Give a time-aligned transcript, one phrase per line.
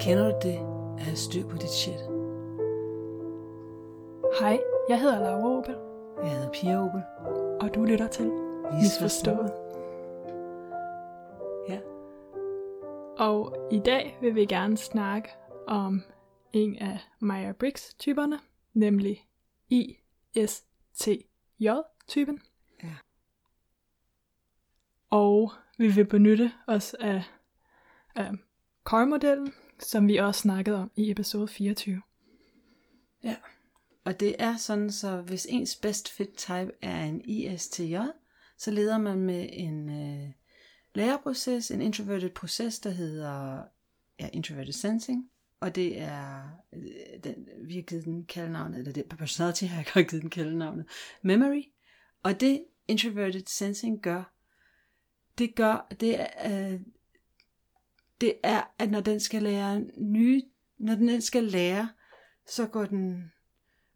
[0.00, 0.58] Kender du det
[0.98, 2.00] at have styr på dit shit?
[4.40, 5.76] Hej, jeg hedder Laura Opel,
[6.22, 7.02] Jeg hedder Pia Opel.
[7.60, 8.26] og du lytter til
[8.82, 9.52] Misforstået.
[11.68, 11.80] Ja.
[13.18, 15.28] Og i dag vil vi gerne snakke
[15.66, 16.02] om
[16.52, 18.38] en af Meyer-Briggs-typerne,
[18.74, 19.26] nemlig
[19.70, 22.40] ISTJ-typen.
[22.82, 22.88] Ja.
[25.12, 27.22] Og vi vil benytte os af,
[28.14, 28.30] af
[28.84, 32.02] core-modellen, som vi også snakkede om i episode 24.
[33.24, 33.36] Ja.
[34.04, 37.96] Og det er sådan, så hvis ens best fit type er en ISTJ,
[38.58, 40.30] så leder man med en øh,
[40.94, 43.62] læreproces, en introverted proces, der hedder
[44.20, 45.30] ja, introverted sensing.
[45.60, 46.42] Og det er,
[46.72, 50.30] øh, den, vi har givet den kaldenavnet, eller det personality har jeg godt givet den
[50.30, 50.86] kaldenavnet,
[51.22, 51.62] memory.
[52.22, 54.32] Og det introverted sensing gør,
[55.38, 56.80] det gør, det er, øh,
[58.20, 60.42] det er, at når den skal lære nye,
[60.78, 61.88] når den skal lære,
[62.46, 63.32] så går den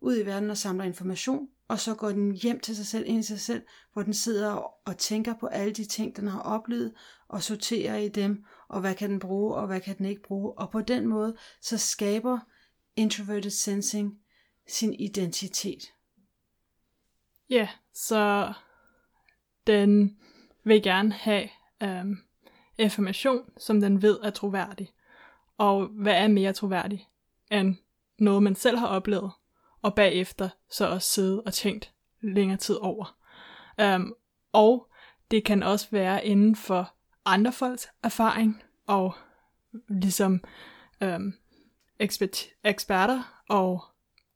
[0.00, 3.18] ud i verden og samler information, og så går den hjem til sig selv, ind
[3.18, 3.62] i sig selv,
[3.92, 4.50] hvor den sidder
[4.88, 6.94] og tænker på alle de ting, den har oplevet,
[7.28, 10.52] og sorterer i dem, og hvad kan den bruge, og hvad kan den ikke bruge.
[10.58, 12.38] Og på den måde, så skaber
[12.96, 14.18] introverted sensing
[14.68, 15.92] sin identitet.
[17.50, 18.52] Ja, så
[19.66, 20.18] den
[20.66, 21.48] vil gerne have
[21.82, 22.18] øhm,
[22.78, 24.92] information, som den ved er troværdig.
[25.58, 27.08] Og hvad er mere troværdig
[27.50, 27.76] end
[28.18, 29.30] noget, man selv har oplevet,
[29.82, 33.16] og bagefter så også sidde og tænkt længere tid over.
[33.80, 34.12] Øhm,
[34.52, 34.88] og
[35.30, 36.94] det kan også være inden for
[37.24, 39.14] andre folks erfaring, og
[39.88, 40.44] ligesom
[41.00, 41.34] øhm,
[41.98, 43.84] ekspert, eksperter og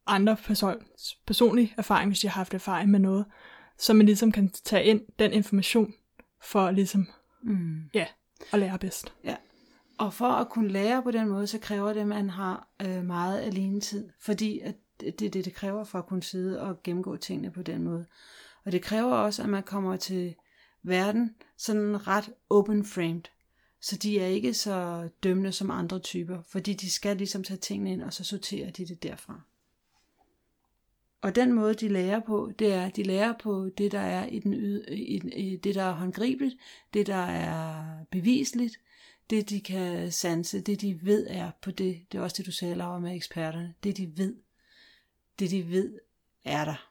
[0.07, 3.25] andre persons personlige erfaring, hvis de har haft erfaring med noget,
[3.79, 5.95] så man ligesom kan tage ind den information
[6.43, 7.07] for ligesom,
[7.43, 7.81] Mm.
[7.95, 8.07] ja,
[8.53, 9.13] at lære bedst.
[9.25, 9.37] Ja.
[9.99, 13.05] Og for at kunne lære på den måde, så kræver det, at man har øh,
[13.05, 14.09] meget alenetid.
[14.21, 17.63] Fordi at det er det, det kræver for at kunne sidde og gennemgå tingene på
[17.63, 18.07] den måde.
[18.65, 20.35] Og det kræver også, at man kommer til
[20.83, 23.23] verden sådan ret open-framed.
[23.81, 27.93] Så de er ikke så dømmende som andre typer, fordi de skal ligesom tage tingene
[27.93, 29.41] ind, og så sorterer de det derfra.
[31.23, 34.27] Og den måde, de lærer på, det er, at de lærer på det, der er
[34.27, 36.57] i, den yde, i, i det, der er håndgribeligt,
[36.95, 38.81] det, der er bevisligt,
[39.31, 42.07] det, de kan sanse, det, de ved er på det.
[42.13, 43.75] Det er også det, du sagde, Laura, med eksperterne.
[43.85, 44.37] Det, de ved.
[45.39, 45.99] Det, de ved,
[46.45, 46.91] er der.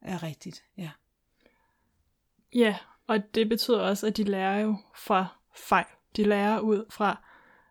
[0.00, 0.90] Er rigtigt, ja.
[2.54, 5.86] Ja, og det betyder også, at de lærer jo fra fejl.
[6.16, 7.24] De lærer ud fra,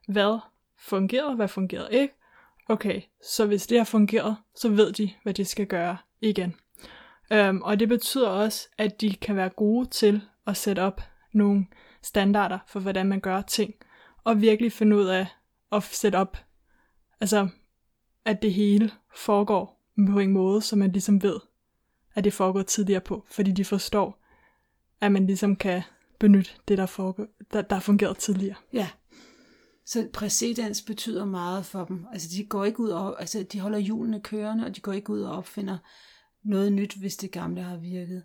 [0.08, 0.40] hvad
[0.78, 2.14] fungerede, hvad fungerede ikke.
[2.70, 6.56] Okay, så hvis det har fungeret, så ved de, hvad de skal gøre igen.
[7.32, 11.02] Øhm, og det betyder også, at de kan være gode til at sætte op
[11.34, 11.66] nogle
[12.04, 13.74] standarder for, hvordan man gør ting,
[14.24, 15.28] og virkelig finde ud af
[15.72, 16.38] at sætte op,
[17.22, 17.48] altså,
[18.26, 21.40] at det hele foregår på en måde, så man ligesom ved,
[22.16, 24.24] at det foregår tidligere på, fordi de forstår,
[25.02, 25.82] at man ligesom kan
[26.20, 28.56] benytte det, der, foregår, der, der har fungeret tidligere.
[28.74, 28.88] Ja.
[29.88, 32.06] Så præcedens betyder meget for dem.
[32.12, 35.10] Altså de går ikke ud og, altså de holder hjulene kørende, og de går ikke
[35.10, 35.78] ud og opfinder
[36.44, 38.24] noget nyt, hvis det gamle har virket.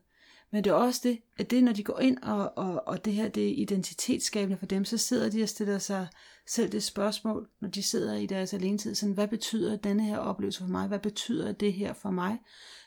[0.51, 3.13] Men det er også det, at det, når de går ind, og, og, og det
[3.13, 6.09] her det er identitetsskabende for dem, så sidder de og stiller sig
[6.47, 10.61] selv det spørgsmål, når de sidder i deres alenetid, sådan, hvad betyder denne her oplevelse
[10.61, 10.89] for mig?
[10.89, 12.39] Hvad betyder det her for mig?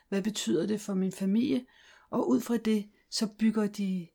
[0.10, 1.66] Hvad betyder det for min familie?
[2.10, 4.08] Og ud fra det, så bygger de,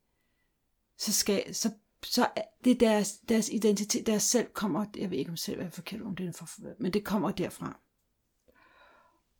[0.98, 1.70] så skal, så,
[2.04, 2.28] så
[2.64, 6.02] det er deres, deres identitet, deres selv kommer, jeg ved ikke om selv er forkert,
[6.02, 7.78] om det er for, men det kommer derfra.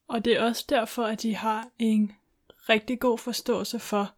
[0.08, 2.12] Og det er også derfor, at de har en
[2.68, 4.14] rigtig god forståelse for,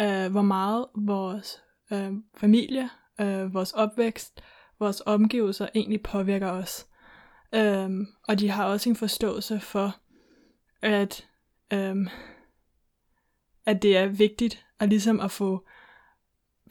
[0.00, 4.42] øh, hvor meget vores øh, familie, øh, vores opvækst,
[4.78, 6.86] vores omgivelser egentlig påvirker os.
[7.56, 9.96] Um, og de har også en forståelse for,
[10.82, 11.28] at,
[11.74, 12.08] um,
[13.66, 15.66] at det er vigtigt at ligesom at få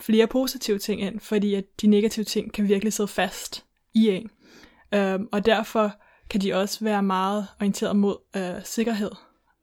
[0.01, 4.29] flere positive ting ind, fordi at de negative ting kan virkelig sidde fast i en.
[4.93, 5.95] Øhm, og derfor
[6.29, 9.11] kan de også være meget orienteret mod øh, sikkerhed,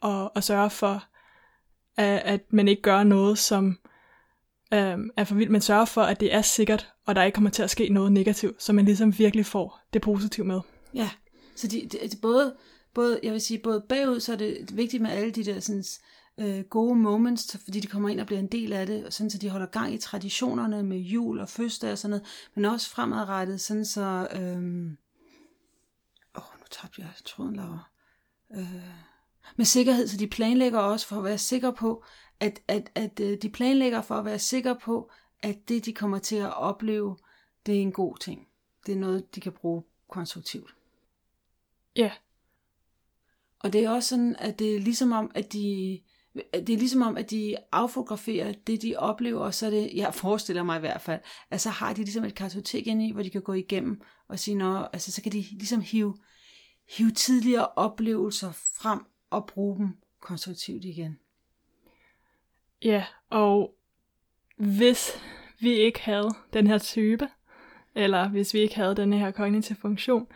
[0.01, 1.05] og, og sørge for,
[1.97, 3.79] at, at man ikke gør noget, som
[4.73, 7.51] øh, er for vildt, men sørge for, at det er sikkert, og der ikke kommer
[7.51, 10.61] til at ske noget negativt, så man ligesom virkelig får det positive med.
[10.95, 11.11] Ja,
[11.57, 12.55] så de, de, de både,
[12.95, 15.79] både, jeg vil sige, både bagud, så er det vigtigt med alle de der sådan,
[15.79, 15.85] øh,
[16.71, 19.51] gode moments, fordi de kommer ind og bliver en del af det, sådan så de
[19.51, 23.85] holder gang i traditionerne med jul og fødselsdag og sådan noget, men også fremadrettet, sådan
[23.85, 24.97] så, øhm,
[26.37, 27.91] åh, nu tabte jeg tråden, Laura,
[28.55, 28.85] øh,
[29.57, 32.05] med sikkerhed, så de planlægger også for at være sikre på,
[32.41, 35.11] at, at, at øh, de planlægger for at være sikre på,
[35.43, 37.17] at det, de kommer til at opleve,
[37.67, 38.49] det er en god ting.
[38.87, 40.75] Det er noget, de kan bruge konstruktivt.
[41.97, 42.11] Ja,
[43.61, 46.01] Og det er også sådan, at det er ligesom om, at de,
[46.35, 49.91] Øh, det er ligesom om, at de affograferer det, de oplever, og så er det,
[49.95, 53.13] jeg forestiller mig i hvert fald, at så har de ligesom et kartotek inde i,
[53.13, 56.17] hvor de kan gå igennem og sige, Nå, altså så kan de ligesom hive,
[56.97, 59.01] hive tidligere oplevelser frem
[59.31, 59.89] og bruge dem
[60.21, 61.19] konstruktivt igen.
[62.83, 63.75] Ja, og
[64.57, 65.11] hvis
[65.61, 67.29] vi ikke havde den her type,
[67.95, 70.27] eller hvis vi ikke havde den her kognitive funktion,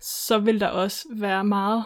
[0.00, 1.84] så vil der også være meget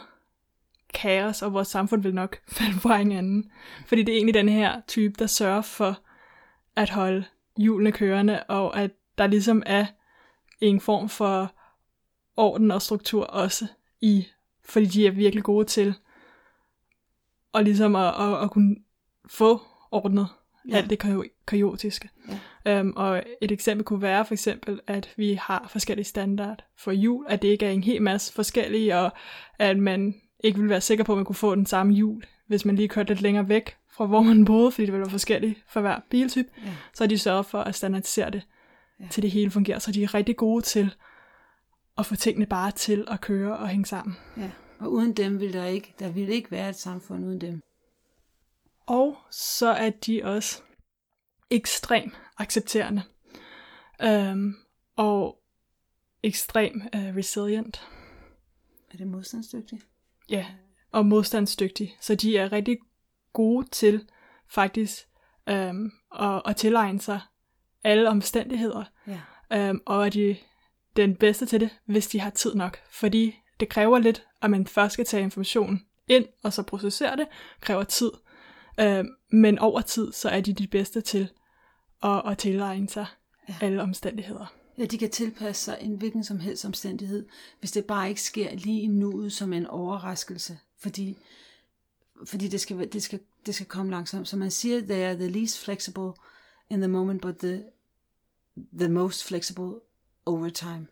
[1.03, 3.51] kaos, og vores samfund vil nok falde fra hinanden.
[3.87, 5.99] Fordi det er egentlig den her type, der sørger for
[6.77, 7.25] at holde
[7.59, 9.87] hjulene kørende, og at der ligesom er
[10.61, 11.53] en form for
[12.37, 13.67] orden og struktur også
[14.01, 14.27] i,
[14.65, 15.95] fordi de er virkelig gode til
[17.53, 18.77] og ligesom at, at, at kunne
[19.29, 19.61] få
[19.91, 20.29] ordnet
[20.69, 20.77] Ja.
[20.77, 22.09] alt det kao- kaotiske.
[22.65, 22.81] Ja.
[22.81, 27.25] Um, og et eksempel kunne være for eksempel, at vi har forskellige standard for jul,
[27.29, 29.13] at det ikke er en hel masse forskellige, og
[29.59, 32.65] at man ikke vil være sikker på, at man kunne få den samme jul, hvis
[32.65, 35.65] man lige kørte lidt længere væk fra, hvor man boede, fordi det ville være forskelligt
[35.69, 36.49] for hver biltype.
[36.65, 36.75] Ja.
[36.95, 38.43] Så har de sørget for at standardisere det,
[39.01, 39.07] Ja.
[39.11, 39.79] til det hele fungerer.
[39.79, 40.95] Så de er rigtig gode til
[41.99, 44.17] at få tingene bare til at køre og hænge sammen.
[44.37, 44.51] Ja.
[44.79, 47.61] Og uden dem vil der ikke, der vil ikke være et samfund uden dem.
[48.87, 50.63] Og så er de også
[51.51, 53.03] ekstrem accepterende.
[54.33, 54.57] Um,
[54.97, 55.39] og
[56.23, 57.87] ekstrem uh, resilient.
[58.93, 59.87] Er det modstandsdygtigt?
[60.31, 60.47] Ja,
[60.93, 61.95] og modstandsdygtige.
[62.01, 62.79] Så de er rigtig
[63.33, 64.09] gode til
[64.49, 64.99] faktisk
[65.51, 67.21] um, at, at tilegne sig
[67.85, 68.85] alle omstændigheder.
[69.51, 69.71] Ja.
[69.71, 70.37] Um, og er de
[70.97, 72.79] den bedste til det, hvis de har tid nok.
[72.91, 77.27] Fordi det kræver lidt, at man først skal tage information ind, og så processere det,
[77.61, 78.11] kræver tid.
[78.83, 81.29] Um, men over tid, så er de de bedste til
[82.03, 83.07] at, at tilegne sig
[83.49, 83.55] ja.
[83.61, 84.58] alle omstændigheder.
[84.79, 87.27] Ja, de kan tilpasse sig en hvilken som helst omstændighed,
[87.61, 91.19] hvis det bare ikke sker lige i nuet som en overraskelse, fordi,
[92.25, 94.29] fordi det, skal, det, skal, det skal komme langsomt.
[94.29, 96.13] Så man siger, they are the least flexible
[96.71, 97.65] in the moment, but the,
[98.79, 99.73] the most flexible
[100.27, 100.87] over time.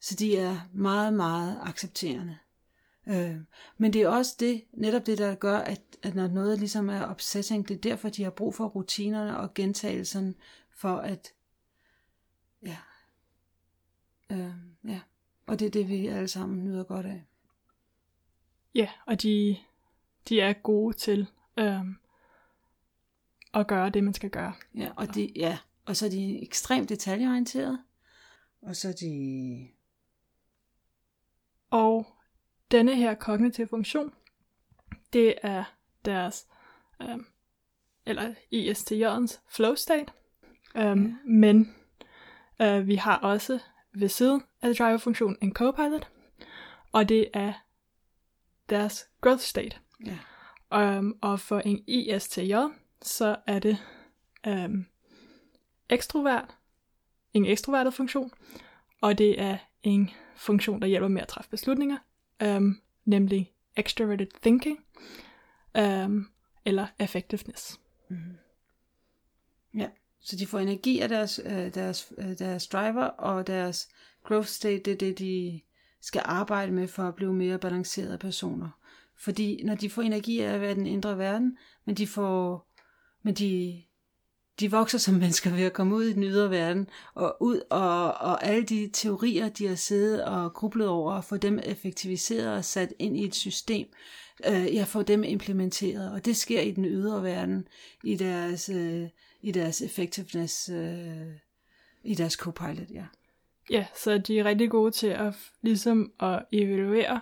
[0.00, 2.38] Så de er meget, meget accepterende.
[3.06, 3.36] Øh,
[3.78, 7.06] men det er også det, netop det, der gør, at, at når noget ligesom er
[7.06, 10.34] obsessing, det er derfor, de har brug for rutinerne og gentagelsen,
[10.70, 11.32] for at
[12.66, 12.76] ja,
[14.32, 14.50] Øh,
[14.90, 15.00] ja,
[15.46, 17.24] og det er det, vi alle sammen nyder godt af.
[18.74, 19.56] Ja, og de,
[20.28, 21.26] de er gode til
[21.56, 21.96] øhm,
[23.54, 24.54] at gøre det, man skal gøre.
[24.74, 27.82] Ja, og, de, ja, og så er de ekstremt detaljeorienterede.
[28.62, 29.68] Og så er de...
[31.70, 32.06] Og
[32.70, 34.12] denne her kognitive funktion,
[35.12, 35.64] det er
[36.04, 36.46] deres,
[37.02, 37.26] øhm,
[38.06, 40.12] eller ISTJ'ens flow state.
[40.76, 41.14] Øhm, Ja.
[41.24, 41.74] Men
[42.62, 43.58] øh, vi har også
[43.94, 46.08] ved siden af driver-funktionen en copilot,
[46.92, 47.52] og det er
[48.68, 49.76] deres growth state.
[50.06, 50.18] Ja,
[50.74, 52.54] Um, og for en ISTJ,
[53.02, 53.78] så er det
[54.46, 54.86] um,
[55.88, 56.56] ekstrovert,
[57.32, 58.32] en ekstrovertet funktion,
[59.00, 61.96] og det er en funktion, der hjælper med at træffe beslutninger,
[62.44, 64.84] um, nemlig extroverted thinking,
[65.78, 66.30] um,
[66.64, 67.80] eller effectiveness.
[69.74, 69.88] ja.
[70.22, 73.88] Så de får energi af deres, øh, deres, øh, deres driver, og deres
[74.24, 75.60] growth state, det er det, de
[76.00, 78.68] skal arbejde med for at blive mere balancerede personer.
[79.18, 82.68] Fordi når de får energi af at være den indre verden, men de får,
[83.22, 83.82] men de,
[84.60, 88.14] de vokser som mennesker ved at komme ud i den ydre verden, og ud og,
[88.14, 92.64] og alle de teorier, de har siddet og grublet over, og få dem effektiviseret og
[92.64, 93.88] sat ind i et system,
[94.46, 97.68] øh, jeg får dem implementeret, og det sker i den ydre verden,
[98.04, 99.08] i deres, øh,
[99.42, 101.32] i deres effectiveness, øh,
[102.04, 103.04] i deres copilot, ja.
[103.70, 107.20] Ja, så de er rigtig gode til at ligesom at evaluere,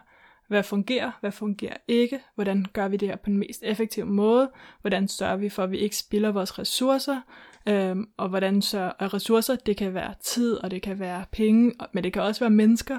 [0.49, 4.50] hvad fungerer, hvad fungerer ikke, hvordan gør vi det her på den mest effektive måde,
[4.81, 7.21] hvordan sørger vi for, at vi ikke spilder vores ressourcer,
[7.67, 12.05] øhm, og hvordan sørger ressourcer, det kan være tid, og det kan være penge, men
[12.05, 12.99] det kan også være mennesker,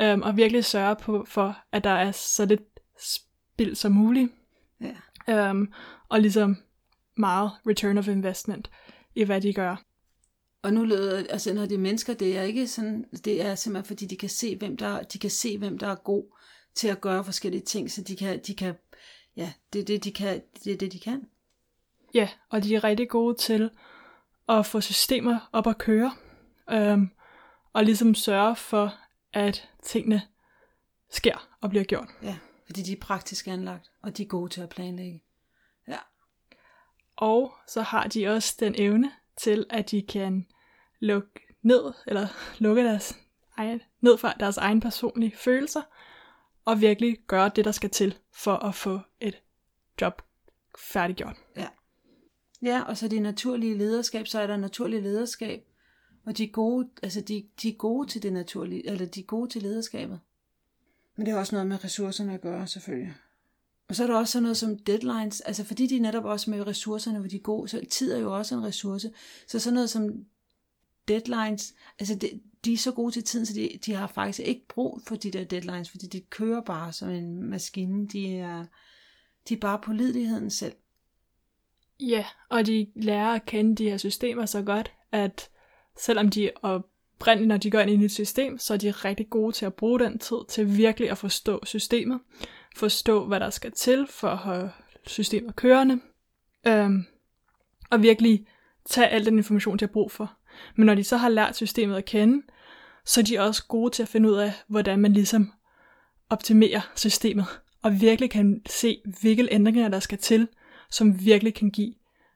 [0.00, 2.62] øhm, og virkelig sørge på, for, at der er så lidt
[2.98, 4.32] spild som muligt,
[4.80, 5.48] ja.
[5.48, 5.72] øhm,
[6.08, 6.56] og ligesom
[7.16, 8.70] meget return of investment
[9.14, 9.76] i, hvad de gør.
[10.62, 13.86] Og nu lyder, altså når det er mennesker, det er ikke sådan, det er simpelthen
[13.86, 16.24] fordi, de kan se, hvem der, de kan se, hvem der er god
[16.74, 18.74] til at gøre forskellige ting, så de kan, de kan
[19.36, 21.28] ja, det er det, de kan, det er det, de kan.
[22.14, 23.70] Ja, og de er rigtig gode til
[24.48, 26.12] at få systemer op at køre,
[26.70, 27.10] øhm,
[27.72, 28.94] og ligesom sørge for,
[29.32, 30.22] at tingene
[31.10, 32.08] sker og bliver gjort.
[32.22, 35.22] Ja, fordi de er praktisk anlagt, og de er gode til at planlægge.
[37.16, 40.46] Og så har de også den evne til, at de kan
[41.00, 42.28] lukke ned, eller
[42.64, 43.18] lukke deres
[43.56, 45.82] egen, ned fra deres egen personlige følelser,
[46.64, 49.42] og virkelig gøre det, der skal til for at få et
[50.00, 50.22] job
[50.78, 51.36] færdiggjort.
[51.56, 51.68] Ja.
[52.62, 55.64] Ja, og så det naturlige lederskab, så er der naturlig lederskab,
[56.26, 59.24] og de er gode, altså de, de er gode til det naturlige, eller de er
[59.24, 60.20] gode til lederskabet.
[61.16, 63.14] Men det har også noget med ressourcerne at gøre, selvfølgelig.
[63.88, 66.66] Og så er der også sådan noget som deadlines, altså fordi de netop også med
[66.66, 69.10] ressourcerne, hvor de er gode, så tid er jo også en ressource.
[69.46, 70.24] Så sådan noget som
[71.08, 74.66] deadlines, altså de, de er så gode til tiden, så de, de har faktisk ikke
[74.68, 78.08] brug for de der deadlines, fordi de kører bare som en maskine.
[78.08, 78.66] De er,
[79.48, 80.74] de er bare pålideligheden selv.
[82.00, 85.48] Ja, og de lærer at kende de her systemer så godt, at
[85.98, 89.52] selvom de oprindeligt, når de går ind i et system, så er de rigtig gode
[89.52, 92.20] til at bruge den tid til virkelig at forstå systemet,
[92.76, 94.70] forstå, hvad der skal til for at have
[95.06, 96.00] systemet kørende,
[96.66, 97.04] øhm,
[97.90, 98.46] og virkelig
[98.84, 100.32] tage al den information, de har brug for.
[100.76, 102.42] Men når de så har lært systemet at kende,
[103.04, 105.52] så er de også gode til at finde ud af, hvordan man ligesom
[106.30, 107.46] optimerer systemet,
[107.82, 110.48] og virkelig kan se, hvilke ændringer der skal til,
[110.90, 111.94] som virkelig kan give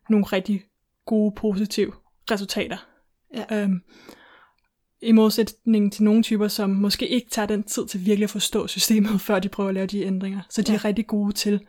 [0.09, 0.65] nogle rigtig
[1.07, 1.93] gode, positive
[2.31, 2.77] resultater.
[3.35, 3.63] Ja.
[3.63, 3.83] Øhm,
[5.03, 8.67] I modsætning til nogle typer, som måske ikke tager den tid til virkelig at forstå
[8.67, 10.41] systemet, før de prøver at lave de ændringer.
[10.51, 10.79] Så de ja.
[10.79, 11.61] er rigtig gode til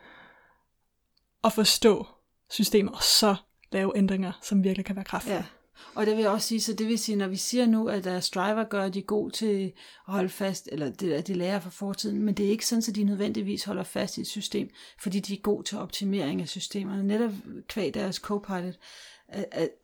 [1.44, 2.06] at forstå
[2.50, 3.34] systemet, og så
[3.72, 5.36] lave ændringer, som virkelig kan være kraftfulde.
[5.36, 5.44] Ja.
[5.94, 8.04] Og det vil jeg også sige, så det vil sige, når vi siger nu, at
[8.04, 9.72] deres driver gør, at de er gode til
[10.08, 12.82] at holde fast, eller det, at de lærer fra fortiden, men det er ikke sådan,
[12.88, 14.68] at de nødvendigvis holder fast i et system,
[15.00, 17.30] fordi de er gode til optimering af systemerne, netop
[17.68, 18.74] kvæg deres copilot.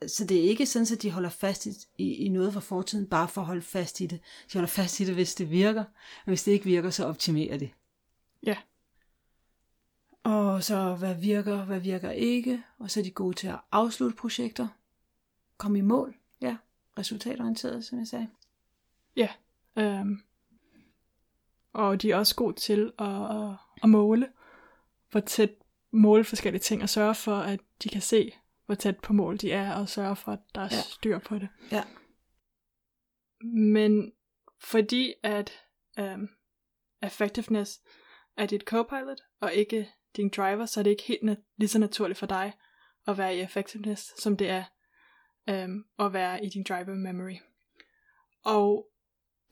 [0.06, 3.28] Så det er ikke sådan, at de holder fast i, i noget fra fortiden, bare
[3.28, 4.20] for at holde fast i det.
[4.52, 7.58] De holder fast i det, hvis det virker, og hvis det ikke virker, så optimerer
[7.58, 7.70] det.
[8.42, 8.56] Ja.
[10.22, 14.16] Og så hvad virker, hvad virker ikke, og så er de gode til at afslutte
[14.16, 14.68] projekter,
[15.56, 16.56] komme i mål, ja,
[16.98, 18.28] resultatorienteret, som jeg sagde.
[19.16, 19.28] Ja,
[19.76, 20.22] øhm.
[21.72, 24.28] og de er også gode til at, at, at måle,
[25.10, 25.50] hvor tæt
[25.90, 28.32] måle forskellige ting, og sørge for, at de kan se,
[28.68, 30.80] hvor tæt på mål de er, og sørge for, at der er ja.
[30.80, 31.48] styr på det.
[31.72, 31.84] Ja.
[33.72, 34.12] Men
[34.60, 35.52] fordi at
[36.00, 36.28] um,
[37.02, 37.80] effectiveness
[38.36, 41.78] er dit copilot, og ikke din driver, så er det ikke helt nat- lige så
[41.78, 42.52] naturligt for dig
[43.06, 44.64] at være i effectiveness, som det er
[45.64, 47.36] um, at være i din driver memory.
[48.44, 48.90] Og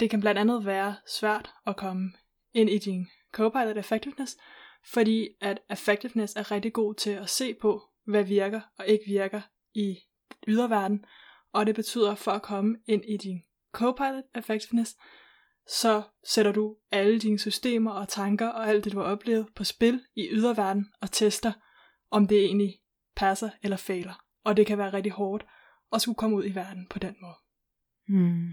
[0.01, 2.13] det kan blandt andet være svært at komme
[2.53, 4.37] ind i din copilot effectiveness,
[4.85, 9.41] fordi at effectiveness er rigtig god til at se på, hvad virker og ikke virker
[9.75, 9.99] i
[10.49, 11.05] yderverden,
[11.53, 14.97] og det betyder for at komme ind i din Copilot Effectiveness,
[15.69, 19.65] så sætter du alle dine systemer og tanker og alt det, du har oplevet på
[19.65, 21.53] spil i yderverden og tester,
[22.11, 22.81] om det egentlig
[23.17, 24.25] passer eller fejler.
[24.45, 25.47] Og det kan være rigtig hårdt
[25.93, 27.37] at skulle komme ud i verden på den måde.
[28.09, 28.49] Hmm.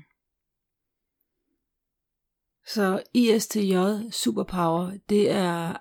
[2.66, 3.76] Så ISTJ
[4.12, 5.78] Superpower, det er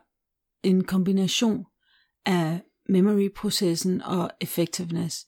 [0.62, 1.66] en kombination
[2.26, 5.26] af memory-processen og effectiveness.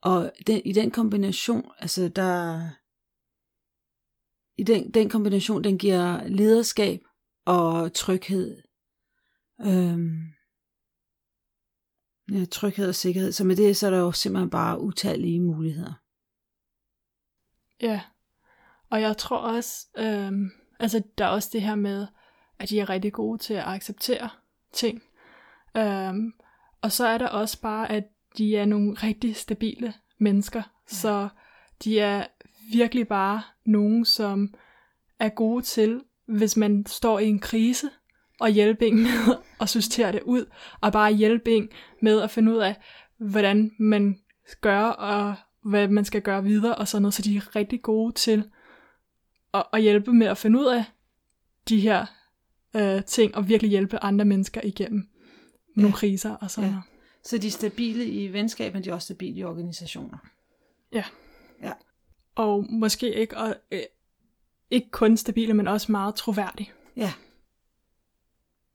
[0.00, 2.68] Og den, i den kombination, altså der,
[4.56, 7.00] i den, den kombination, den giver lederskab
[7.44, 8.62] og tryghed.
[9.60, 10.32] Øhm,
[12.32, 13.32] ja, tryghed og sikkerhed.
[13.32, 15.92] Så med det, så er der jo simpelthen bare utallige muligheder.
[17.80, 18.00] Ja,
[18.90, 22.06] og jeg tror også, øhm, altså der er også det her med,
[22.58, 24.30] at de er rigtig gode til at acceptere
[24.72, 25.02] ting.
[25.76, 26.32] Øhm,
[26.82, 28.04] og så er der også bare, at
[28.38, 30.58] de er nogle rigtig stabile mennesker.
[30.58, 30.96] Ja.
[30.96, 31.28] Så
[31.84, 32.26] de er
[32.72, 34.54] virkelig bare nogen, som
[35.18, 37.90] er gode til, hvis man står i en krise,
[38.40, 40.46] og hjælpe en med at sortere det ud,
[40.80, 41.68] og bare hjælpe en
[42.00, 42.76] med at finde ud af,
[43.18, 44.18] hvordan man
[44.60, 45.34] gør, og
[45.64, 47.14] hvad man skal gøre videre, og sådan noget.
[47.14, 48.44] Så de er rigtig gode til
[49.54, 50.84] at, at hjælpe med at finde ud af
[51.68, 52.06] de her
[52.76, 55.11] øh, ting, og virkelig hjælpe andre mennesker igennem
[55.74, 56.74] nogle kriser og sådan ja.
[56.74, 56.84] noget.
[57.24, 60.18] Så de er stabile i venskab, men de er også stabile i organisationer.
[60.92, 61.04] Ja.
[61.62, 61.72] Ja.
[62.34, 63.82] Og måske ikke, og, øh,
[64.70, 66.72] ikke kun stabile, men også meget troværdige.
[66.96, 67.12] Ja.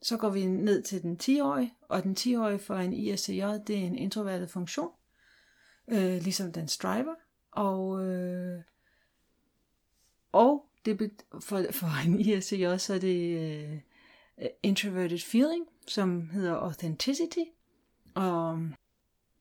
[0.02, 3.88] Så går vi ned til den 10-årige, og den 10-årige for en ISCJ, det er
[3.88, 4.92] en introvertet funktion,
[5.88, 7.16] øh, ligesom den driver,
[7.52, 8.62] og, øh,
[10.32, 11.12] og det
[11.42, 13.80] for, for en ISCJ, så er det øh,
[14.64, 17.44] introverted feeling, som hedder authenticity,
[18.16, 18.70] og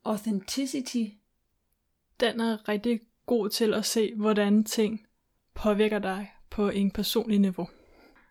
[0.05, 1.05] authenticity,
[2.21, 5.07] den er rigtig god til at se, hvordan ting
[5.55, 7.69] påvirker dig på en personlig niveau.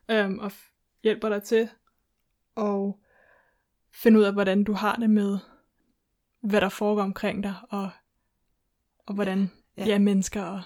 [0.10, 0.52] Øhm, og
[1.04, 1.70] hjælper dig til
[2.58, 2.94] at
[3.94, 5.38] finde ud af, hvordan du har det med,
[6.42, 7.90] hvad der foregår omkring dig, og
[9.06, 9.84] og hvordan Ja.
[9.84, 9.90] ja.
[9.90, 10.62] ja, mennesker og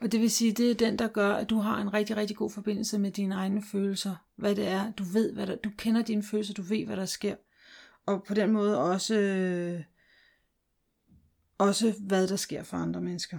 [0.00, 2.36] og det vil sige, det er den, der gør, at du har en rigtig, rigtig
[2.36, 4.16] god forbindelse med dine egne følelser.
[4.36, 4.92] Hvad det er.
[4.92, 7.36] Du ved, hvad der, du kender dine følelser, du ved, hvad der sker.
[8.06, 9.82] Og på den måde også, øh,
[11.58, 13.38] også hvad der sker for andre mennesker.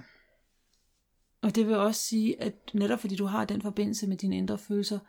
[1.42, 4.58] Og det vil også sige, at netop fordi du har den forbindelse med dine indre
[4.58, 5.00] følelser,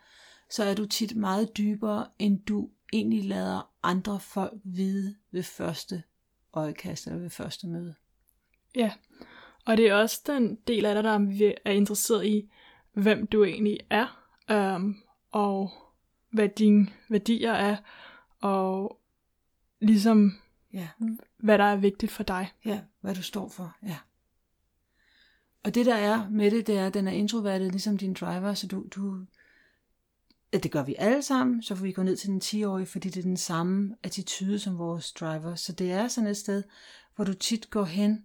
[0.50, 6.02] så er du tit meget dybere, end du egentlig lader andre folk vide ved første
[6.52, 7.95] øjekast eller ved første møde.
[8.75, 8.92] Ja,
[9.67, 12.50] og det er også den del af dig, der vi- er interesseret i,
[12.93, 14.97] hvem du egentlig er, øhm,
[15.33, 15.71] og
[16.31, 17.76] hvad dine værdier er,
[18.40, 19.00] og
[19.81, 20.33] ligesom
[20.73, 20.88] Ja.
[21.38, 22.52] hvad der er vigtigt for dig.
[22.64, 23.97] Ja, hvad du står for, ja.
[25.64, 28.55] Og det der er med det, det er, at den er introvertet, ligesom din driver,
[28.55, 29.25] så du, du
[30.52, 33.17] det gør vi alle sammen, så får vi gå ned til den 10-årige, fordi det
[33.19, 35.55] er den samme attitude som vores driver.
[35.55, 36.62] Så det er sådan et sted,
[37.17, 38.25] hvor du tit går hen,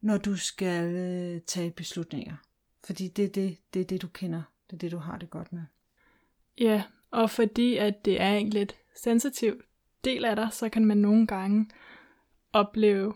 [0.00, 2.36] når du skal øh, tage beslutninger.
[2.84, 4.42] Fordi det er det, det er det, du kender.
[4.66, 5.62] Det er det, du har det godt med.
[6.58, 9.62] Ja, og fordi at det er en lidt sensitiv
[10.04, 11.70] del af dig, så kan man nogle gange
[12.52, 13.14] opleve,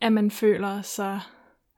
[0.00, 1.20] at man føler sig,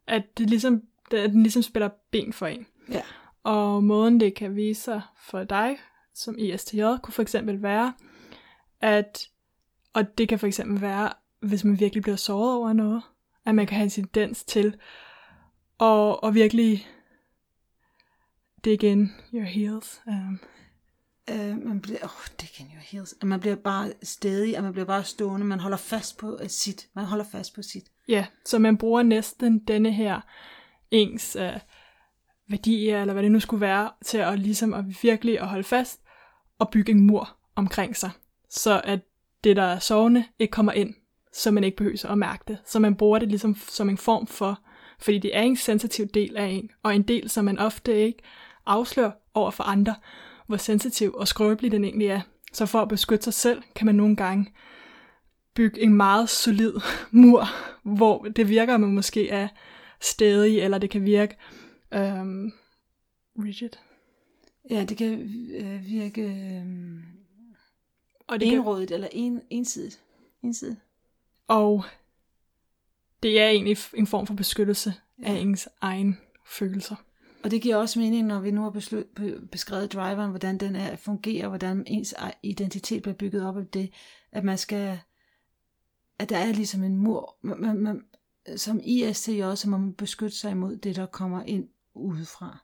[0.07, 2.67] at det ligesom, at den ligesom spiller ben for en.
[2.91, 3.03] Ja.
[3.43, 5.79] Og måden det kan vise sig for dig
[6.15, 7.95] som ISTJ, kunne for eksempel være,
[8.81, 9.29] at,
[9.93, 13.03] og det kan for eksempel være, hvis man virkelig bliver såret over noget,
[13.47, 14.77] at man kan have en tendens til
[15.81, 16.87] at, at virkelig
[18.65, 20.01] dig in your heels.
[20.07, 20.41] Um,
[21.31, 23.15] Øh, man bliver, oh, det kan jo heels.
[23.21, 25.47] At man bliver bare stedig, at man bliver bare stående.
[25.47, 26.89] Man holder fast på øh, sit.
[26.95, 27.85] Man holder fast på sit.
[28.09, 30.21] Ja, så man bruger næsten denne her
[30.91, 31.61] ens øh,
[32.49, 36.01] værdier, eller hvad det nu skulle være, til at ligesom at virkelig at holde fast
[36.59, 38.11] og bygge en mur omkring sig,
[38.51, 39.01] så at
[39.45, 40.95] det, der er sovende, ikke kommer ind,
[41.37, 42.59] så man ikke behøver at mærke det.
[42.67, 44.61] Så man bruger det ligesom som en form for,
[44.99, 48.23] fordi det er en sensitiv del af en, og en del, som man ofte ikke
[48.67, 49.95] afslører over for andre,
[50.47, 52.21] hvor sensitiv og skrøbelig den egentlig er.
[52.53, 54.53] Så for at beskytte sig selv, kan man nogle gange
[55.55, 56.73] bygge en meget solid
[57.11, 57.45] mur,
[57.83, 59.49] hvor det virker, at man måske er
[60.01, 61.37] stedig, eller det kan virke
[61.95, 62.53] øhm,
[63.39, 63.71] rigid.
[64.71, 65.21] Ja, det kan
[65.55, 66.65] øh, virke øh,
[68.29, 70.01] Og det, kan, enrådigt eller en, ensidigt.
[70.43, 70.86] Ensidigt.
[71.49, 71.85] Og
[73.23, 75.31] det er egentlig en form for beskyttelse Ja.
[75.31, 76.97] af ens egen følelser.
[77.45, 80.77] Og det giver også mening, når vi nu har beslut, be- beskrevet driveren, hvordan den
[80.77, 83.93] er, fungerer, hvordan ens identitet bliver bygget op af det,
[84.33, 85.01] at man skal,
[86.19, 88.05] at der er ligesom en mur, man, man,
[88.57, 92.59] som ISTJ, så må man beskytte sig imod det, der kommer ind udefra.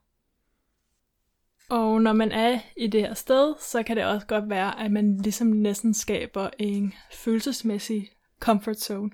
[1.71, 4.93] Og når man er i det her sted, så kan det også godt være, at
[4.93, 8.11] man ligesom næsten skaber en følelsesmæssig
[8.43, 9.11] comfort zone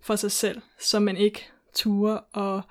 [0.00, 2.62] for sig selv, som man ikke turer og,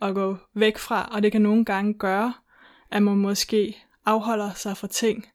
[0.00, 1.08] og gå væk fra.
[1.12, 2.34] Og det kan nogle gange gøre,
[2.90, 5.26] at man måske afholder sig fra ting,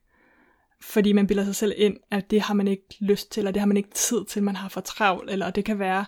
[0.80, 3.60] fordi man bilder sig selv ind, at det har man ikke lyst til, eller det
[3.60, 6.04] har man ikke tid til, man har for travlt, eller det kan være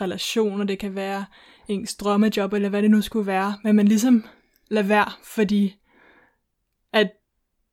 [0.00, 1.24] relationer, det kan være
[1.68, 4.24] ens drømmejob, eller hvad det nu skulle være, men man ligesom
[4.68, 5.76] lader være, fordi
[6.92, 7.10] at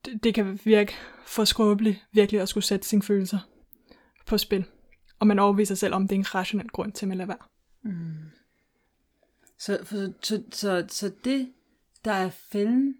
[0.05, 0.93] det- det kan virke
[1.25, 3.39] for skrøbeligt virkelig at skulle sætte sine følelser
[4.25, 4.65] på spil.
[5.21, 7.27] Og man overviser sig selv, om det er en rationel grund til, at man lader
[7.27, 7.47] være.
[7.83, 8.13] Mm.
[9.59, 11.51] Så, for, så, så, så det,
[12.05, 12.95] der er fælden,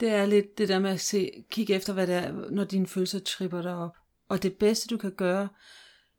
[0.00, 2.86] det er lidt det der med at se, kigge efter, hvad det er, når dine
[2.86, 3.96] følelser tripper dig op.
[4.28, 5.48] Og det bedste, du kan gøre,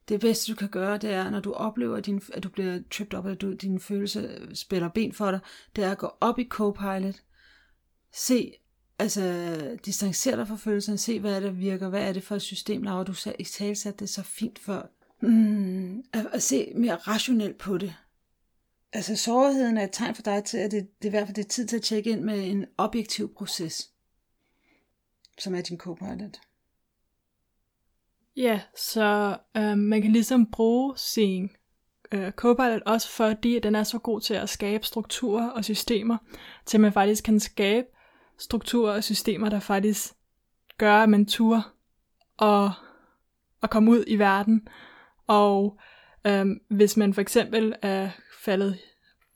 [0.10, 3.20] det bedste, du kan gøre, det er, når du oplever, din, at du bliver tripped
[3.20, 5.40] op, at du, dine følelser spiller ben for dig,
[5.76, 7.16] det er at gå op i Copilot,
[8.14, 8.54] se,
[9.00, 12.36] altså distancere dig fra følelserne, se, hvad er det, der virker, hvad er det for
[12.36, 14.97] et system, Laura, du i talsat det så fint før.
[15.20, 17.96] Mm, at, at se mere rationelt på det.
[18.94, 21.36] Altså sårheden er et tegn for dig til, at det, det er i hvert fald
[21.36, 23.90] det er tid til at tjekke ind med en objektiv proces,
[25.38, 26.40] som er din Copilot.
[28.36, 31.50] Ja, så øh, man kan ligesom bruge sin
[32.12, 36.18] øh, Copilot også fordi, den er så god til at skabe strukturer og systemer,
[36.66, 37.88] til man faktisk kan skabe
[38.38, 40.14] strukturer og systemer, der faktisk
[40.78, 41.74] gør, at man turer
[42.38, 42.72] og,
[43.62, 44.68] og komme ud i verden.
[45.28, 45.80] Og
[46.28, 48.10] øh, hvis man for eksempel er
[48.42, 48.78] faldet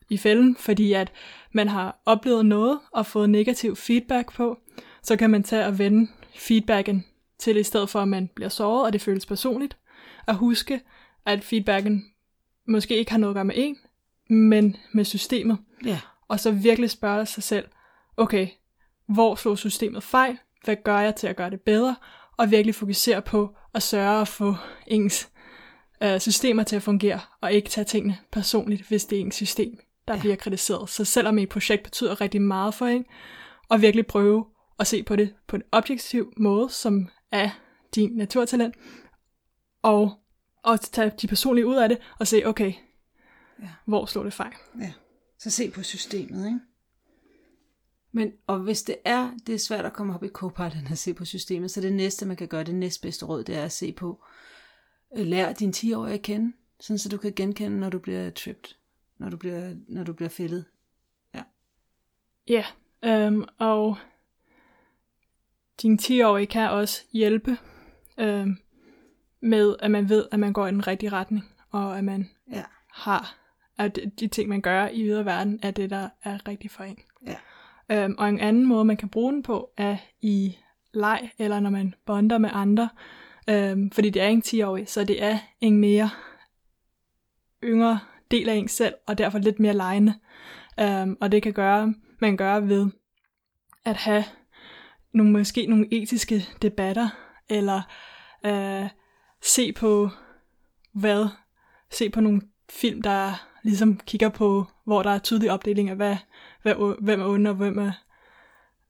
[0.10, 1.12] i fælden, fordi at
[1.52, 4.58] man har oplevet noget og fået negativ feedback på,
[5.04, 7.06] så kan man tage og vende feedbacken
[7.40, 9.78] til i stedet for, at man bliver såret, og det føles personligt.
[10.28, 10.82] At huske,
[11.26, 12.06] at feedbacken
[12.68, 13.78] måske ikke har noget at gøre med en,
[14.30, 15.58] men med systemet.
[15.86, 17.68] Ja, Og så virkelig spørge sig selv,
[18.18, 18.48] okay,
[19.08, 20.38] hvor slog systemet fejl?
[20.66, 21.96] Hvad gør jeg til at gøre det bedre?
[22.38, 24.56] Og virkelig fokusere på at sørge at få
[24.88, 25.31] ens
[26.04, 29.80] øh, systemer til at fungere, og ikke tage tingene personligt, hvis det er en system,
[30.08, 30.20] der ja.
[30.20, 30.90] bliver kritiseret.
[30.90, 33.06] Så selvom et projekt betyder rigtig meget for en,
[33.70, 34.46] og virkelig prøve
[34.80, 37.50] at se på det på en objektiv måde, som er
[37.96, 38.76] din naturtalent,
[39.82, 40.12] og,
[40.64, 42.74] og tage de personlige ud af det, og se, okay,
[43.62, 43.70] ja.
[43.86, 44.54] hvor slår det fejl?
[44.82, 44.94] Ja,
[45.40, 46.60] så se på systemet, ikke?
[48.14, 51.14] Men, og hvis det er, det er svært at komme op i Copilot og se
[51.14, 53.92] på systemet, så det næste, man kan gøre, det næstbedste råd, det er at se
[53.94, 54.24] på,
[55.16, 58.76] lær din 10-årige at kende, sådan så du kan genkende, når du bliver tripped,
[59.18, 60.66] når du bliver, når du bliver fældet.
[61.34, 61.44] Ja.
[62.48, 62.66] Ja,
[63.04, 63.98] øhm, og
[65.82, 67.58] din 10-årige kan også hjælpe
[68.18, 68.58] øhm,
[69.40, 72.64] med, at man ved, at man går i den rigtige retning, og at man ja.
[72.88, 73.38] har,
[73.78, 77.00] at de ting, man gør i ydre verden, er det, der er rigtigt for en.
[77.28, 77.36] Ja.
[77.90, 80.58] Øhm, og en anden måde, man kan bruge den på, er i
[80.94, 82.90] leg, eller når man bonder med andre.
[83.50, 86.10] Øhm, fordi det er en 10-årig, så det er en mere
[87.64, 88.00] yngre
[88.32, 90.14] del af en selv, og derfor lidt mere lejende.
[90.80, 92.88] Øhm, og det kan gøre, man gøre ved
[93.86, 94.24] at have
[95.14, 97.10] nogle, måske nogle etiske debatter,
[97.50, 97.82] eller
[98.46, 98.90] øh,
[99.42, 100.10] se på
[100.94, 101.28] hvad,
[101.92, 106.18] se på nogle film, der ligesom kigger på, hvor der er tydelig opdeling af, hvad,
[106.62, 107.92] hvad, hvem er onde, og hvem er,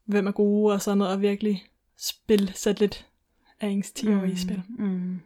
[0.05, 1.65] hvem er gode, og sådan noget, og virkelig
[1.97, 3.07] spil, sætte lidt
[3.61, 4.63] af ens 10 mm, i spil.
[4.69, 5.21] Mm.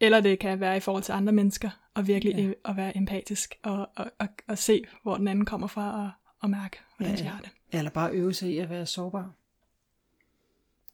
[0.00, 2.70] Eller det kan være i forhold til andre mennesker, og virkelig ja.
[2.70, 6.10] at være empatisk, og, og, og, og se, hvor den anden kommer fra, og,
[6.42, 7.50] og mærke, hvordan ja, de har det.
[7.72, 9.34] Eller bare øve sig i at være sårbar.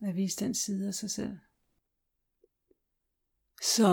[0.02, 1.38] At vise den side af sig selv.
[3.62, 3.88] Så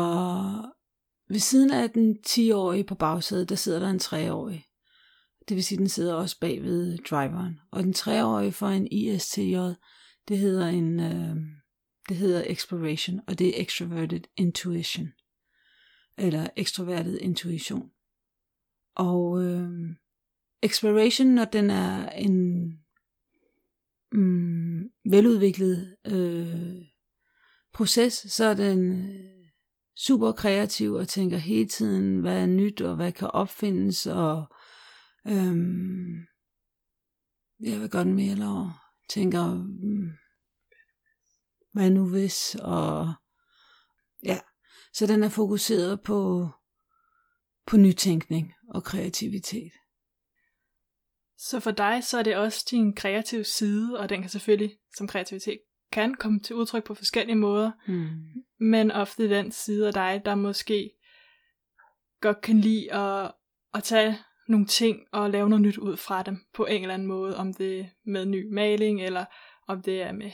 [1.30, 4.66] ved siden af den 10-årige på bagsædet, der sidder der en 3-årig.
[5.50, 7.60] Det vil sige, den sidder også bag ved driveren.
[7.72, 9.58] Og den 3-årige for en ISTJ,
[10.28, 11.36] det hedder en, øh,
[12.10, 15.08] det hedder exploration, og det er extroverted intuition.
[16.18, 17.92] Eller extroverted intuition.
[18.96, 19.70] Og øh,
[20.64, 22.70] exploration, når den er en
[24.12, 26.86] mm, veludviklet øh,
[27.74, 29.50] proces, så er den øh,
[29.98, 34.46] super kreativ og tænker hele tiden, hvad er nyt og hvad kan opfindes, og
[35.28, 36.26] øhm,
[37.60, 38.72] jeg vil godt mere, og
[39.10, 40.10] tænker, mm,
[41.74, 43.14] hvad nu hvis, og
[44.24, 44.40] ja,
[44.94, 46.50] så den er fokuseret på,
[47.68, 49.72] på nytænkning og kreativitet.
[51.38, 55.08] Så for dig, så er det også din kreative side, og den kan selvfølgelig som
[55.08, 55.60] kreativitet
[55.92, 58.10] kan komme til udtryk på forskellige måder, mm.
[58.60, 60.92] men ofte den side af dig, der måske
[62.22, 63.32] godt kan lide at,
[63.74, 67.08] at tage nogle ting og lave noget nyt ud fra dem på en eller anden
[67.08, 69.26] måde, om det er med ny maling, eller
[69.68, 70.32] om det er med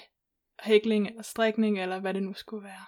[0.64, 2.86] hækling eller strikning, eller hvad det nu skulle være.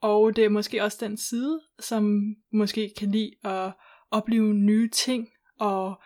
[0.00, 3.72] Og det er måske også den side, som måske kan lide at
[4.10, 5.28] opleve nye ting
[5.60, 6.02] og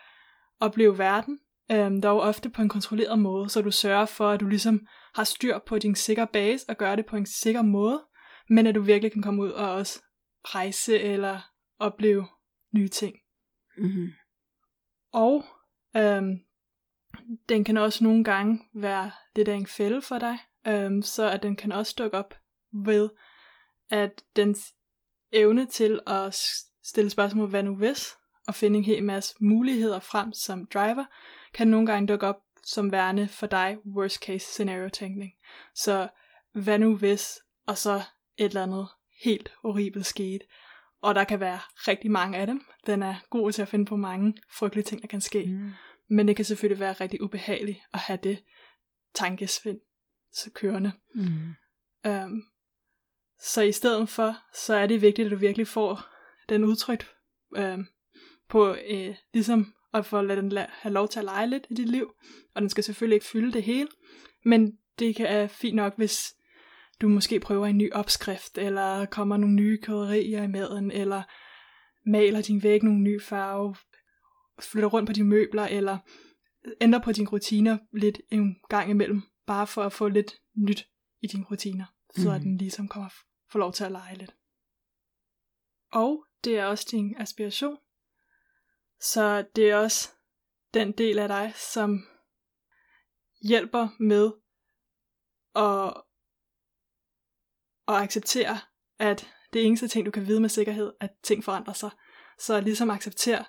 [0.60, 1.38] opleve verden,
[1.72, 5.24] øhm, dog ofte på en kontrolleret måde, så du sørger for, at du ligesom har
[5.24, 8.02] styr på din sikre base og gør det på en sikker måde,
[8.48, 10.02] men at du virkelig kan komme ud og også
[10.44, 11.40] rejse eller
[11.78, 12.26] opleve
[12.74, 13.16] nye ting.
[13.78, 14.08] Mm-hmm.
[15.12, 15.44] Og
[15.96, 16.40] øhm,
[17.48, 21.42] den kan også nogle gange være lidt af en fælde for dig, øhm, så at
[21.42, 22.34] den kan også dukke op
[22.72, 23.08] ved,
[23.90, 24.74] at dens
[25.32, 26.34] evne til at
[26.84, 28.08] stille spørgsmål, hvad nu hvis,
[28.46, 31.04] og finde en hel masse muligheder frem som driver,
[31.54, 35.32] kan nogle gange dukke op som værende for dig worst case scenario tænkning.
[35.74, 36.08] Så
[36.52, 38.02] hvad nu hvis, og så
[38.36, 38.88] et eller andet
[39.24, 40.44] helt horribelt skete.
[41.02, 42.66] Og der kan være rigtig mange af dem.
[42.86, 45.46] Den er god til at finde på mange frygtelige ting, der kan ske.
[45.46, 45.70] Mm.
[46.10, 48.42] Men det kan selvfølgelig være rigtig ubehageligt at have det
[49.14, 49.80] tankesvind
[50.32, 50.92] så kørende.
[51.14, 51.54] Mm.
[52.08, 52.42] Um,
[53.40, 56.06] så i stedet for, så er det vigtigt, at du virkelig får
[56.48, 57.14] den udtrykt
[57.58, 57.86] um,
[58.48, 62.12] på uh, ligesom at lade den have lov til at lege lidt i dit liv.
[62.54, 63.88] Og den skal selvfølgelig ikke fylde det hele,
[64.44, 66.34] men det kan er fint nok, hvis
[67.00, 71.22] du måske prøver en ny opskrift, eller kommer nogle nye krydderier i maden, eller
[72.06, 73.74] maler din væg nogle nye farve,
[74.62, 75.98] flytter rundt på dine møbler, eller
[76.80, 80.88] ændrer på dine rutiner lidt en gang imellem, bare for at få lidt nyt
[81.22, 81.84] i dine rutiner,
[82.16, 82.34] så mm.
[82.34, 83.10] at den ligesom kommer
[83.52, 84.34] får lov til at lege lidt.
[85.92, 87.78] Og det er også din aspiration,
[89.00, 90.08] så det er også
[90.74, 92.06] den del af dig, som
[93.42, 94.32] hjælper med
[95.54, 96.02] at,
[97.88, 98.58] at acceptere,
[98.98, 101.90] at det eneste ting, du kan vide med sikkerhed, at ting forandrer sig.
[102.38, 103.44] Så ligesom acceptere,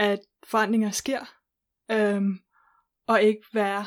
[0.00, 1.20] at forandringer sker,
[1.90, 2.38] øhm,
[3.06, 3.86] og ikke være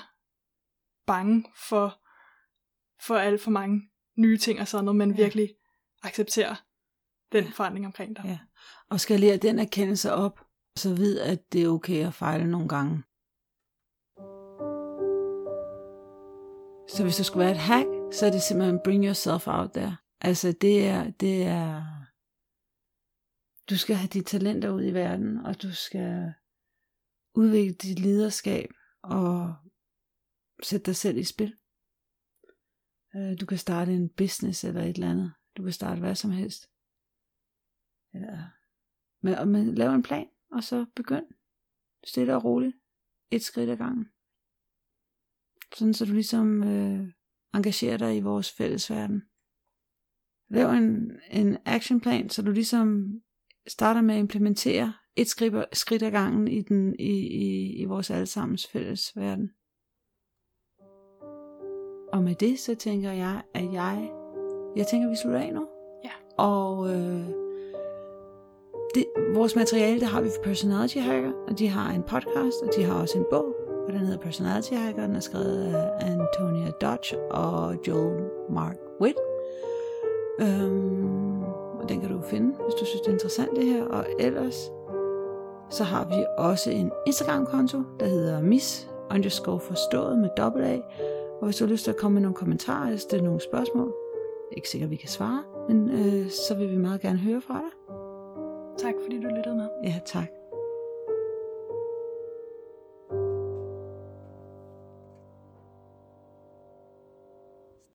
[1.08, 2.02] bange for,
[3.08, 3.82] for alt for mange
[4.18, 5.24] nye ting og sådan noget, men ja.
[5.24, 5.56] virkelig
[6.04, 6.56] acceptere,
[7.32, 8.24] den forandring omkring dig.
[8.26, 8.40] Ja.
[8.90, 10.40] Og skalere den erkendelse op,
[10.78, 13.04] så vid, at det er okay at fejle nogle gange.
[16.90, 19.98] Så hvis der skulle være et hack, så er det simpelthen bring yourself out there.
[20.22, 22.03] Altså det er, det er,
[23.70, 26.34] du skal have dit talenter ud i verden, og du skal
[27.36, 28.70] udvikle dit lederskab
[29.02, 29.56] og
[30.64, 31.58] sætte dig selv i spil.
[33.16, 35.34] Øh, du kan starte en business eller et eller andet.
[35.58, 36.70] Du kan starte hvad som helst.
[38.14, 38.50] Eller,
[39.22, 41.26] men, men lave en plan, og så begynd.
[42.04, 42.78] Stille og roligt.
[43.32, 44.10] Et skridt ad gangen.
[45.76, 47.14] Sådan så du ligesom øh,
[47.54, 49.24] engagerer dig i vores fælles verden.
[50.50, 53.22] Lav en, en actionplan, så du ligesom
[53.68, 58.10] starter med at implementere et skridt, skridt ad gangen i, den, i, i, i vores
[58.10, 59.52] allesammens fælles verden.
[62.14, 64.12] Og med det, så tænker jeg, at jeg,
[64.76, 65.68] jeg tænker, at vi slutter af nu.
[66.04, 66.12] Ja.
[66.38, 67.28] Og øh,
[68.96, 72.70] det, vores materiale, det har vi for Personality Hacker, og de har en podcast, og
[72.78, 73.56] de har også en bog,
[73.88, 75.08] og den hedder Personality Hacker.
[75.08, 79.18] Den er skrevet af Antonia Dodge og Joel Mark Witt.
[80.42, 81.23] Øhm,
[81.84, 83.84] og den kan du finde, hvis du synes, det er interessant det her.
[83.84, 84.72] Og ellers,
[85.70, 90.80] så har vi også en Instagram-konto, der hedder miss underscore forstået med dobbelt A.
[91.42, 93.88] Og hvis du har lyst til at komme med nogle kommentarer eller stille nogle spørgsmål,
[94.52, 97.54] er ikke sikkert, vi kan svare, men øh, så vil vi meget gerne høre fra
[97.54, 97.72] dig.
[98.78, 99.68] Tak fordi du lyttede med.
[99.84, 100.43] Ja, tak.